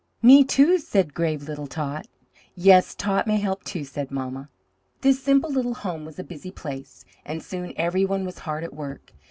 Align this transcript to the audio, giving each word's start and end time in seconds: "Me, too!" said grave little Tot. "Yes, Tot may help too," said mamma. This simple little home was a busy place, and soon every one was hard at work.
"Me, 0.23 0.43
too!" 0.43 0.79
said 0.79 1.13
grave 1.13 1.43
little 1.43 1.67
Tot. 1.67 2.07
"Yes, 2.55 2.95
Tot 2.95 3.27
may 3.27 3.37
help 3.37 3.63
too," 3.63 3.83
said 3.83 4.09
mamma. 4.09 4.49
This 5.01 5.21
simple 5.21 5.51
little 5.51 5.75
home 5.75 6.05
was 6.05 6.17
a 6.17 6.23
busy 6.23 6.49
place, 6.49 7.05
and 7.23 7.43
soon 7.43 7.71
every 7.77 8.03
one 8.03 8.25
was 8.25 8.39
hard 8.39 8.63
at 8.63 8.73
work. 8.73 9.13